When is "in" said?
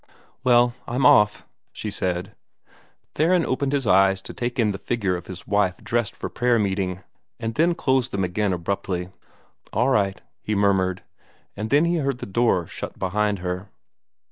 4.57-4.71